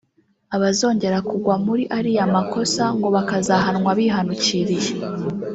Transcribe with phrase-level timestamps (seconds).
[0.55, 4.91] abazongera kugwa muri ariya makosa ngo bakazahanwa bihanukiriye